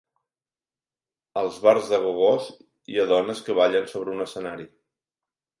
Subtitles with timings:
[1.41, 2.49] Als bars de "gogós"
[2.93, 4.71] hi ha dones que ballen sobre un escenari.